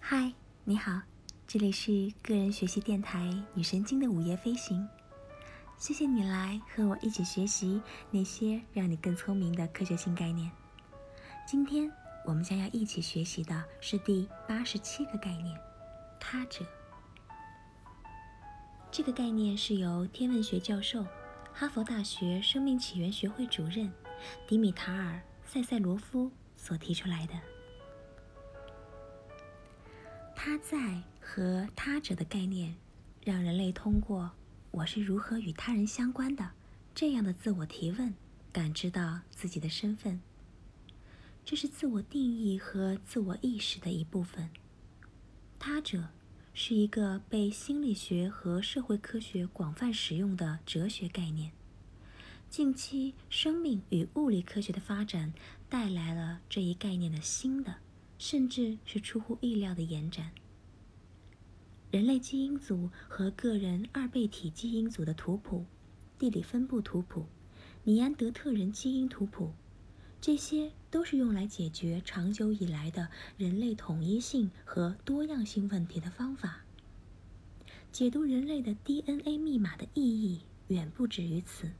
[0.00, 0.32] 嗨，
[0.64, 1.00] 你好，
[1.46, 4.88] 这里是个人学习电台女神经的午夜飞行。
[5.78, 7.80] 谢谢你来和我一起学习
[8.10, 10.50] 那些让你更聪明的科学性概念。
[11.46, 11.88] 今天
[12.24, 15.56] 我们将要一起学习的是第八十七个概念——
[16.18, 16.66] 他者。
[18.90, 21.06] 这个概念是由天文学教授、
[21.58, 23.90] 哈佛大学生命起源学会主任
[24.46, 25.14] 迪米塔尔·
[25.50, 27.32] 塞塞罗夫所提出来的。
[30.34, 32.76] 他在和他者的概念，
[33.24, 34.30] 让人类通过
[34.70, 36.50] “我是如何与他人相关的”
[36.94, 38.14] 这样的自我提问，
[38.52, 40.20] 感知到自己的身份。
[41.42, 44.50] 这是自我定义和自我意识的一部分。
[45.58, 46.10] 他者。
[46.58, 51.52] 是一个被心理学和社会科学广泛使用的哲学概念。
[52.48, 55.34] 近期，生命与物理科学的发展
[55.68, 57.74] 带来了这一概念的新的，
[58.16, 60.30] 甚至是出乎意料的延展。
[61.90, 65.66] 人类基因组和个人二倍体基因组的图谱、
[66.18, 67.26] 地理分布图谱、
[67.84, 69.52] 尼安德特人基因图谱。
[70.20, 76.62] 这些都是用来解决长久以来的人类统一性和多样性问题的方法。
[77.92, 81.70] 解读人类的 DNA 密码的意义远不止于此，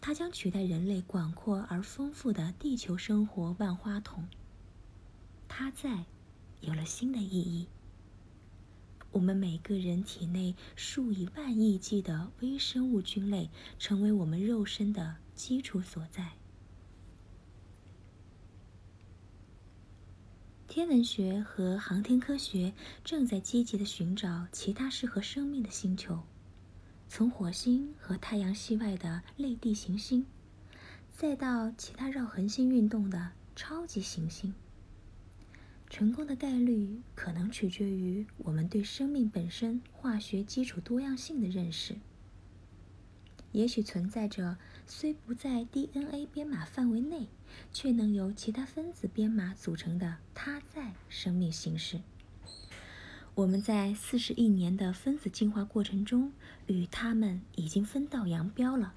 [0.00, 4.28] 它将取代人类广阔而丰富的地球生活万花筒。
[5.48, 6.04] 它在
[6.60, 7.66] 有了新的意义。
[9.10, 16.32] 我们每个人体内数以万亿计的微生物菌类，成为我们肉身的基础所在。
[20.74, 22.72] 天文学和航天科学
[23.04, 26.22] 正在积极地寻找其他适合生命的星球，
[27.10, 30.24] 从火星和太阳系外的类地行星，
[31.10, 34.54] 再到其他绕恒星运动的超级行星。
[35.90, 41.96] 成功的概率可能取决于我们对生命本身化学基础多样性的认识。
[43.52, 47.28] 也许存在着虽不在 DNA 编码范围内，
[47.72, 52.00] 却能由其他分子编码组成的它在生命形式。
[53.34, 56.32] 我们在四十亿年的分子进化过程中
[56.66, 58.94] 与它们已经分道扬镳了。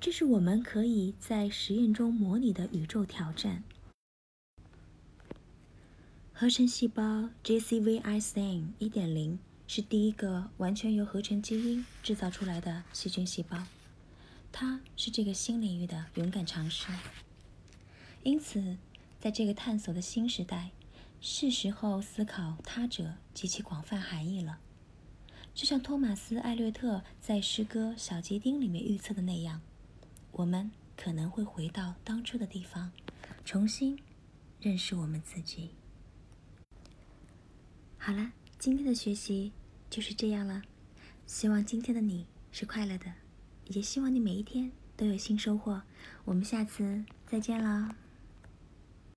[0.00, 3.62] 这是我们可以在实验中模拟的宇宙挑战。
[6.32, 9.38] 合成细胞 JCVI-SAN 1.0。
[9.66, 13.66] 是第一个完全由合成基因制造出来的细菌细胞，
[14.52, 16.86] 它是这个新领域的勇敢尝试。
[18.22, 18.76] 因此，
[19.18, 20.70] 在这个探索的新时代，
[21.20, 24.58] 是时候思考他者及其广泛含义了。
[25.54, 29.62] 就像托马斯·艾略特在诗歌《小鸡丁》里面预测的那样，
[30.32, 32.92] 我们可能会回到当初的地方，
[33.44, 33.98] 重新
[34.60, 35.70] 认识我们自己。
[37.96, 38.32] 好了。
[38.64, 39.52] 今天的学习
[39.90, 40.62] 就是这样了，
[41.26, 43.12] 希望今天的你是快乐的，
[43.66, 45.82] 也希望你每一天都有新收获。
[46.24, 47.94] 我们下次再见了。